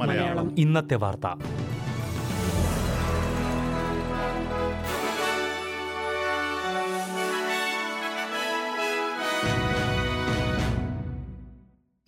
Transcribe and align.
മലയാളം. 0.00 0.58
ഇന്നത്തെ 0.58 0.94
വാർത്ത. 0.94 1.26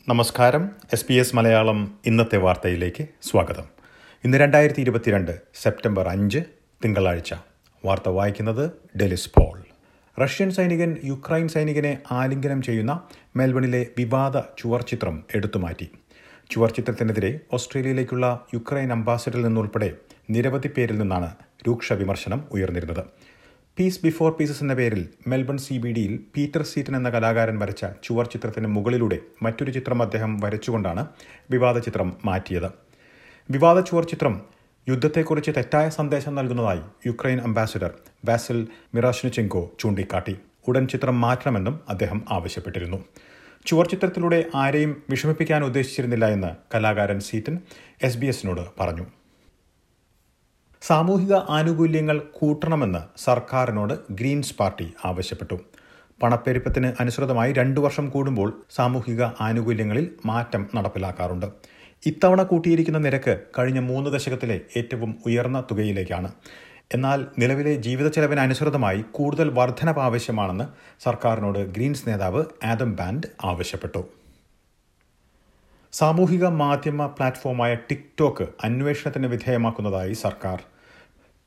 നമസ്കാരം. 0.09 0.71
എസ് 0.93 1.07
പി 1.07 1.15
എസ് 1.15 1.37
മലയാളം 1.37 1.99
ഇന്നത്തെ 2.07 2.37
വാർത്തയിലേക്ക് 2.37 3.07
സ്വാഗതം. 3.23 3.65
ഇന്ന് 4.25 4.39
രണ്ടായിരത്തി 4.39 4.81
ഇരുപത്തിരണ്ട് 4.81 5.41
സെപ്റ്റംബർ 5.55 6.09
അഞ്ച് 6.09 6.39
തിങ്കളാഴ്ച. 6.85 7.35
വാർത്ത 7.85 8.09
വായിക്കുന്നത് 8.09 8.71
ഡെലിസ് 8.99 9.31
പോൾ. 9.37 9.68
റഷ്യൻ 10.21 10.51
സൈനികൻ 10.51 10.91
യുക്രൈൻ 11.05 11.49
സൈനികനെ 11.49 11.91
ആലിംഗനം 12.13 12.61
ചെയ്യുന്ന 12.63 12.93
മെൽബണിലെ 13.37 13.81
വിവാദ 13.99 14.37
ചുവർചിത്രം 14.59 15.17
എടുത്തുമാറ്റി. 15.35 15.87
ചുവർചിത്രത്തിനെതിരെ 16.51 17.31
ഓസ്ട്രേലിയയിലേക്കുള്ള 17.53 18.27
യുക്രൈൻ 18.55 18.93
അംബാസഡറിൽ 18.93 19.43
നിന്നുൾപ്പെടെ 19.47 19.89
നിരവധി 20.31 20.69
പേരിൽ 20.69 20.99
നിന്നാണ് 20.99 21.31
രൂക്ഷ 21.69 21.93
വിമർശനം 21.93 22.43
ഉയർന്നിരുന്നത്. 22.53 23.03
പീസ് 23.79 24.01
ബിഫോർ 24.05 24.31
പീസസ് 24.39 24.63
എന്ന 24.63 24.75
പേരിൽ 24.75 25.03
മെൽബൺ 25.29 25.59
സി 25.59 25.79
ബി 25.79 25.91
ഡിയിൽ 25.93 26.15
പീറ്റർ 26.37 26.63
സീറ്റൻ 26.63 26.97
എന്ന 26.97 27.11
കലാകാരൻ 27.11 27.59
വരച്ച 27.59 27.85
ചുവർ 28.05 28.27
ചിത്രത്തിന് 28.27 28.67
മുകളിലൂടെ 28.67 29.19
മറ്റൊരു 29.43 29.71
ചിത്രം 29.71 30.03
അദ്ദേഹം 30.03 30.41
വരച്ചുകൊണ്ടാണ് 30.41 31.05
വിവാദ 31.51 31.79
ചിത്രം 31.79 32.11
മാറ്റിയത്. 32.25 32.71
വിവാദ 33.51 33.81
ചുവർ 33.81 34.05
ചിത്രം 34.05 34.35
യുദ്ധത്തെക്കുറിച്ച് 34.89 35.51
തെറ്റായ 35.51 35.89
സന്ദേശം 35.89 36.35
നൽകുന്നതായി 36.35 36.81
യുക്രൈൻ 37.07 37.41
അംബാസിഡർ 37.41 37.91
വാസിൽ 38.25 38.69
മിറാഷ്നിച്ചെങ്കോ 38.95 39.71
ചൂണ്ടിക്കാട്ടി. 39.79 40.39
ഉടൻ 40.69 40.89
ചിത്രം 40.89 41.21
മാറ്റണമെന്നും 41.21 41.81
അദ്ദേഹം 41.89 42.25
ആവശ്യപ്പെട്ടിരുന്നു. 42.31 43.05
ചുവർ 43.67 43.87
ചിത്രത്തിലൂടെ 43.87 44.45
ആരെയും 44.55 45.03
വിഷമിപ്പിക്കാൻ 45.11 45.65
ഉദ്ദേശിച്ചിരുന്നില്ല 45.65 46.27
എന്ന് 46.27 46.49
കലാകാരൻ 46.75 47.21
സീറ്റൻ 47.21 47.59
എസ് 48.03 48.19
ബി 48.19 48.27
എസിനോട് 48.27 48.61
പറഞ്ഞു. 48.81 49.07
സാമൂഹിക 50.83 51.35
ആനുകൂല്യങ്ങൾ 51.35 52.23
കൂട്ടണമെന്ന് 52.33 52.99
സർക്കാരിനോട് 53.17 53.95
ഗ്രീൻസ് 54.11 54.57
പാർട്ടി 54.57 54.93
ആവശ്യപ്പെട്ടു. 55.05 55.59
പണപ്പെരുപ്പത്തിന് 56.23 56.93
അനുസൃതമായി 57.01 57.53
രണ്ടു 57.53 57.81
വർഷം 57.81 58.11
കൂടുമ്പോൾ 58.11 58.63
സാമൂഹിക 58.71 59.23
ആനുകൂല്യങ്ങളിൽ 59.41 60.11
മാറ്റം 60.27 60.67
നടപ്പിലാക്കാറുണ്ട്. 60.75 61.47
ഇത്തവണ 62.07 62.43
കൂട്ടിയിരിക്കുന്ന 62.43 62.99
നിരക്ക് 62.99 63.41
കഴിഞ്ഞ 63.59 63.79
മൂന്ന് 63.79 64.11
ദശകത്തിലെ 64.11 64.61
ഏറ്റവും 64.77 65.19
ഉയർന്ന 65.27 65.61
തുകയിലേക്കാണ്. 65.61 66.33
എന്നാൽ 66.95 67.27
നിലവിലെ 67.39 67.75
ജീവിത 67.75 68.09
ചെലവിന് 68.09 68.41
അനുസൃതമായി 68.41 69.05
കൂടുതൽ 69.11 69.49
വർധനവ് 69.51 69.99
ആവശ്യമാണെന്ന് 69.99 70.65
സർക്കാരിനോട് 71.03 71.59
ഗ്രീൻസ് 71.59 72.09
നേതാവ് 72.09 72.45
ആദം 72.65 72.97
ബാൻഡ് 72.97 73.29
ആവശ്യപ്പെട്ടു. 73.45 74.09
സാമൂഹിക 75.93 76.47
മാധ്യമ 76.47 77.07
പ്ലാറ്റ്ഫോമായ 77.07 77.75
ടിക്ടോക്ക് 77.75 78.47
അന്വേഷണത്തിന് 78.65 79.27
വിധേയമാക്കുന്നതായി 79.27 80.13
സർക്കാർ. 80.13 80.63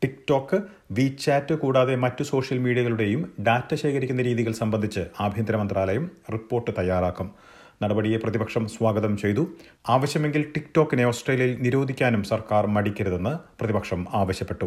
ടിക്ടോക്ക് 0.03 0.61
വിചാറ്റ് 0.91 1.55
കൂടാതെ 1.55 1.95
മറ്റു 1.95 2.23
സോഷ്യൽ 2.23 2.57
മീഡിയകളുടെയും 2.57 3.33
ഡാറ്റ 3.47 3.75
ശേഖരിക്കുന്ന 3.75 4.21
രീതികൾ 4.21 4.51
സംബന്ധിച്ച് 4.51 4.99
ആഭ്യന്തര 5.19 5.55
മന്ത്രാലയം 5.55 6.11
റിപ്പോർട്ട് 6.33 6.71
തയ്യാറാക്കും. 6.77 7.35
നടപടിയെ 7.83 8.17
പ്രതിപക്ഷം 8.17 8.67
സ്വാഗതം 8.67 9.17
ചെയ്തു. 9.17 9.47
ആവശ്യമെങ്കിൽ 9.89 10.51
ടിക്ടോക്കിനെ 10.51 11.05
ഓസ്ട്രേലിയയിൽ 11.05 11.61
നിരോധിക്കാനും 11.61 12.23
സർക്കാർ 12.23 12.67
മടിക്കരുതെന്ന് 12.67 13.29
പ്രതിപക്ഷം 13.29 14.05
ആവശ്യപ്പെട്ടു. 14.13 14.65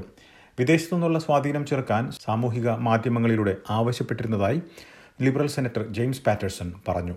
വിദേശത്തു 0.58 0.94
നിന്നുള്ള 0.94 1.18
സ്വാധീനം 1.18 1.66
ചെറുക്കാൻ 1.66 2.10
സാമൂഹിക 2.10 2.70
മാധ്യമങ്ങളിലൂടെ 2.70 3.56
ആവശ്യപ്പെട്ടിരുന്നതായി 3.70 4.62
ലിബറൽ 5.22 5.46
സെനറ്റർ 5.46 5.86
ജെയിംസ് 5.90 6.22
പാറ്റേഴ്സൺ 6.22 6.72
പറഞ്ഞു. 6.88 7.14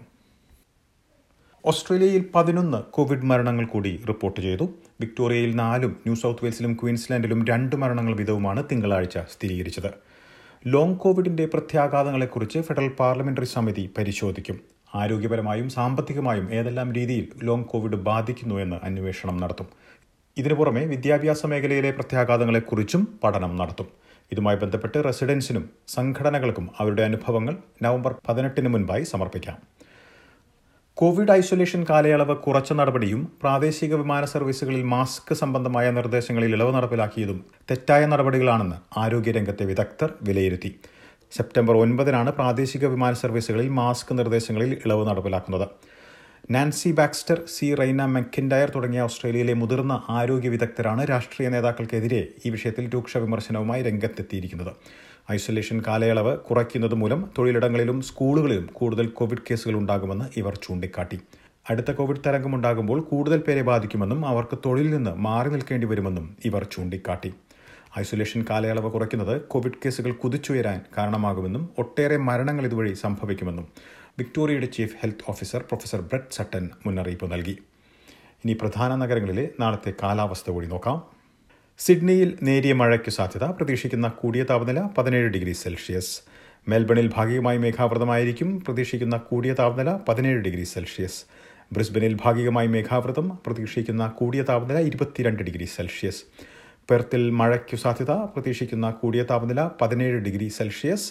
ഓസ്ട്രേലിയയിൽ 1.66 2.25
പതിനൊന്ന് 2.36 2.78
കോവിഡ് 2.78 3.25
മരണങ്ങൾ 3.25 3.66
കൂടി 3.66 4.03
റിപ്പോർട്ട് 4.07 4.41
ചെയ്തു. 4.41 4.69
വിക്ടോറിയയിൽ 5.02 5.56
നാലും 5.56 5.90
ന്യൂ 5.90 6.16
സൗത്ത് 6.16 6.40
വെയിൽസിലും 6.44 6.74
ക്വീൻസ്ലാൻഡിലും 6.74 7.46
രണ്ട് 7.46 7.75
മരണങ്ങൾ 7.75 8.16
വീതവുമാണ് 8.16 8.63
തിങ്കളാഴ്ച 8.72 9.18
സ്ഥിരീകരിച്ചത്. 9.18 9.91
ലോങ് 10.68 10.96
കോവിഡിന്റെ 10.96 11.46
പ്രത്യാഘാതങ്ങളെക്കുറിച്ച് 11.46 12.59
ഫെഡറൽ 12.59 12.88
പാർലമെന്ററി 12.88 13.46
സമിതി 13.46 13.90
പരിശോധിക്കും. 13.97 14.76
ആരോഗ്യപരമായും 14.96 15.70
സാമ്പത്തികമായും 15.70 16.53
ഏതെല്ലാം 16.53 16.94
രീതിയിൽ 16.94 17.28
ലോങ് 17.44 17.64
കോവിഡ് 17.64 17.96
ബാധിക്കുന്നു 17.96 18.56
എന്ന് 18.56 18.75
അന്വേഷണം 18.84 19.38
നടത്തും. 19.38 19.66
ഇതിനു 20.38 20.53
പുറമെ 20.53 20.86
വിദ്യാഭ്യാസ 20.86 21.46
മേഖലയിലെ 21.46 21.92
പ്രത്യാഘാതങ്ങളെക്കുറിച്ചും 21.92 23.20
പഠനം 23.24 23.58
നടത്തും. 23.58 23.88
ഇതുമായി 24.31 24.58
ബന്ധപ്പെട്ട് 24.58 25.06
റെസിഡൻസിനും 25.06 25.70
സംഘടനകൾക്കും 25.88 26.70
അവരുടെ 26.80 27.02
അനുഭവങ്ങൾ 27.02 27.58
നവംബർ 27.81 28.16
പതിനെട്ടിന് 28.30 28.68
മുൻപായി 28.68 29.03
സമർപ്പിക്കാം. 29.03 29.58
കോവിഡ് 30.94 31.31
ഐസൊലേഷൻ 31.31 31.86
കാലയളവ് 31.90 32.36
കുറച്ച 32.36 32.74
നടപടിയും 32.74 33.31
പ്രാദേശിക 33.42 33.96
വിമാന 33.96 34.25
സർവീസുകളിൽ 34.25 34.84
മാസ്ക് 34.84 35.34
സംബന്ധമായ 35.34 35.92
നിർദ്ദേശങ്ങളിൽ 35.92 36.52
ഇളവ് 36.52 36.75
നടപ്പിലാക്കിയതും 36.75 37.46
തെറ്റായ 37.72 38.06
നടപടികളാണെന്ന് 38.06 38.75
ആരോഗ്യരംഗത്തെ 39.00 39.66
വിദഗ്ധർ 39.66 40.14
വിലയിരുത്തി. 40.24 40.75
സെപ്റ്റംബർ 41.31 41.77
ഒൻപതിനാണ് 41.77 42.31
പ്രാദേശിക 42.31 42.85
വിമാന 42.85 43.13
സർവീസുകളിൽ 43.13 43.67
മാസ്ക് 43.69 44.17
നിർദ്ദേശങ്ങളിൽ 44.17 44.73
ഇളവ് 44.85 45.07
നടപ്പിലാക്കുന്നത്. 45.07 45.67
Nancy 46.51 46.91
Baxter 46.91 47.41
C 47.47 47.75
Raina 47.75 48.05
MacIntyre 48.05 48.69
തുടങ്ങിയ 48.69 49.01
ഓസ്ട്രേലിയയിലെ 49.01 49.53
മുതിർന്ന 49.53 50.03
ആരോഗ്യ 50.09 50.49
വിദഗ്ധരാണ് 50.49 51.09
രാഷ്ട്രീയ 51.09 51.49
നേതാക്കൾക്കെതിരെ 51.49 52.27
ഈ 52.45 52.49
വിഷയത്തിൽ 52.49 52.89
രൂക്ഷ 52.93 53.17
വിമർശനവുമായി 53.17 53.83
രംഗത്തെത്തിയിരിക്കുന്നത്. 53.83 54.71
ഐസൊലേഷൻ 55.31 55.83
കാലയളവ് 55.88 56.38
കുറയ്ക്കുന്നത് 56.38 56.95
മൂലം 56.95 57.29
തൊഴിലിടങ്ങളിലും 57.38 58.01
സ്കൂളുകളിലും 58.01 58.69
കൂടുതൽ 58.73 59.07
കോവിഡ് 59.07 59.45
കേസുകൾ 59.51 59.75
ഉണ്ടാകുമെന്ന് 59.75 60.25
ഇവർ 60.38 60.59
ചൂണ്ടിക്കാട്ടി. 60.63 61.19
അടുത്ത 61.69 61.91
കോവിഡ് 61.91 62.23
തരംഗമുണ്ടാകുമ്പോൾ 62.27 63.01
കൂടുതൽ 63.01 63.39
പേരെ 63.39 63.61
ബാധിക്കുമെന്നും 63.61 64.27
അവർക്ക് 64.27 64.57
തൊഴിലിൽ 64.65 64.91
നിന്ന് 64.91 65.11
മാറി 65.11 65.49
നിൽക്കേണ്ടി 65.49 65.88
വരുമെന്നും 65.88 66.38
ഇവർ 66.45 66.63
ചൂണ്ടിക്കാട്ടി. 66.71 67.33
ഐസൊലേഷൻ 68.00 68.46
കാലയളവ് 68.50 68.91
കുറയ്ക്കുന്നത് 68.91 69.41
കോവിഡ് 69.41 69.80
കേസുകൾ 69.85 70.12
കുതിച്ചുയരാൻ 70.12 70.81
കാരണമാകുമെന്നും 70.97 71.69
ഒട്ടേറെ 71.78 72.18
മരണങ്ങൾ 72.18 72.66
ഇതുവഴി 72.66 72.94
സംഭവിക്കുമെന്നും 72.94 73.68
വിക്ടോറിയയുടെ 74.19 74.66
chief 74.66 74.96
health 75.02 75.25
officer 75.30 75.62
professor 75.62 76.02
Brett 76.02 76.34
Sutton 76.34 76.69
മുന്നറിയിപ്പ് 76.86 77.31
നൽകി. 77.34 77.57
ഇനി 78.46 78.53
പ്രധാന 78.53 78.96
നഗരങ്ങളിലെ 78.96 79.50
നാളത്തെ 79.59 79.94
കാലാവസ്ഥ 80.03 80.52
കൂടി 80.52 80.68
നോക്കാം. 80.68 81.03
സിഡ്നിയിൽ 81.78 82.38
നേരിയ 82.41 82.74
മഴയ്ക്ക് 82.74 83.09
സാധ്യത 83.09 83.44
പ്രതീക്ഷിക്കുന്ന 83.44 84.07
കൂടിയ 84.07 84.44
താപനില 84.44 84.81
പതിനേഴ് 84.97 85.30
ഡിഗ്രി 85.30 85.52
സെൽഷ്യസ്. 85.52 86.22
മെൽബണിൽ 86.68 87.12
ഭാഗികമായി 87.16 87.57
മേഘാവൃതമായിരിക്കും 87.57 88.59
പ്രതീക്ഷിക്കുന്ന 88.59 89.18
കൂടിയ 89.18 89.53
താപനില 89.53 89.97
പതിനേഴ് 90.09 90.41
ഡിഗ്രി 90.41 90.63
സെൽഷ്യസ്. 90.63 91.25
ബ്രിസ്ബനിൽ 91.74 92.18
ഭാഗികമായി 92.25 92.68
മേഘാവൃതം 92.68 93.40
പ്രതീക്ഷിക്കുന്ന 93.46 94.07
കൂടിയ 94.07 94.41
താപനില 94.41 94.80
ഇരുപത്തിരണ്ട് 94.80 95.44
ഡിഗ്രി 95.44 95.66
സെൽഷ്യസ്. 95.66 96.24
പെർത്തിൽ 96.90 97.24
മഴയ്ക്കു 97.30 97.75
സാധ്യത 97.75 98.12
പ്രതീക്ഷിക്കുന്ന 98.12 98.92
കൂടിയ 98.92 99.24
താപനില 99.24 99.62
പതിനേഴ് 99.81 100.20
ഡിഗ്രി 100.25 100.48
സെൽഷ്യസ്. 100.48 101.08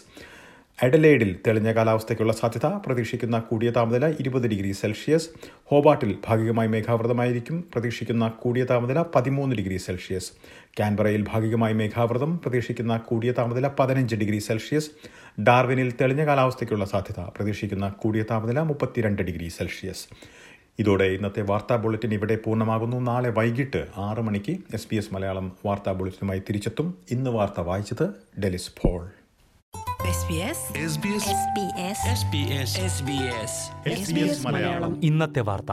എഡലേഡിൽ 0.83 1.31
തെളിഞ്ഞ 1.47 1.73
കാലാവസ്ഥയ്ക്കുള്ള 1.73 2.33
സാധ്യത 2.33 2.67
പ്രതീക്ഷിക്കുന്ന 2.87 3.39
കൂടിയ 3.39 3.71
താപനില 3.71 4.07
ഇരുപത് 4.21 4.47
ഡിഗ്രി 4.53 4.73
സെൽഷ്യസ്. 4.73 5.29
ഹോബാട്ടിൽ 5.71 6.17
ഭാഗികമായി 6.27 6.69
മേഘാവൃതമായിരിക്കും 6.69 7.59
പ്രതീക്ഷിക്കുന്ന 7.73 8.29
കൂടിയ 8.29 8.65
താപനില 8.65 9.03
പതിമൂന്ന് 9.15 9.57
ഡിഗ്രി 9.57 9.77
സെൽഷ്യസ്. 9.77 10.33
കാൻബറയിൽ 10.81 11.25
ഭാഗികമായി 11.29 11.75
മേഘാവൃതം 11.75 12.33
പ്രതീക്ഷിക്കുന്ന 12.39 12.97
കൂടിയ 12.97 13.33
താപനില 13.33 13.69
പതിനഞ്ച് 13.81 14.17
ഡിഗ്രി 14.17 14.39
സെൽഷ്യസ്. 14.39 14.91
ഡാർവിനിൽ 15.49 15.93
തെളിഞ്ഞ 16.01 16.25
കാലാവസ്ഥയ്ക്കുള്ള 16.27 16.85
സാധ്യത 16.95 17.21
പ്രതീക്ഷിക്കുന്ന 17.37 17.89
കൂടിയ 17.89 18.25
താപനില 18.31 18.61
മുപ്പത്തിരണ്ട് 18.73 19.23
ഡിഗ്രി 19.23 19.49
സെൽഷ്യസ്. 19.49 20.07
ഇതോടെ 20.79 21.05
ഇന്നത്തെ 21.05 21.43
വാർത്താ 21.43 21.77
ബുള്ളറ്റിൻ 21.77 22.13
ഇവിടെ 22.13 22.37
പൂർണമാകുന്നു. 22.37 22.97
നാളെ 22.97 23.31
വൈകിട്ട് 23.31 23.87
ആറ് 23.97 24.23
മണിക്ക് 24.23 24.57
എസ് 24.75 24.89
ബി 24.91 24.97
എസ് 24.97 25.15
മലയാളം 25.15 25.53
വാർത്താ 25.67 25.93
ബുള്ളറ്റിനുമായി 25.93 26.39
തിരിച്ചെത്തും. 26.39 26.95
ഇന്ന് 27.11 27.31
വാർത്ത 27.31 27.61
വായിച്ചത് 27.61 28.09
ഡെലിസ് 28.41 28.71
ഫോൾ 28.81 29.11
ഇന്നത്തെ 35.03 35.41
വാർത്ത. 35.41 35.73